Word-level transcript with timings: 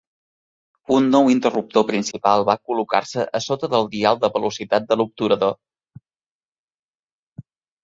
Un 0.95 1.09
nou 1.15 1.27
interruptor 1.33 1.85
principal 1.89 2.45
va 2.47 2.55
col·locar-se 2.71 3.27
a 3.41 3.43
sota 3.49 3.71
del 3.75 3.87
dial 3.93 4.19
de 4.25 4.31
velocitat 4.41 4.89
de 4.95 4.99
l'obturador. 5.01 5.55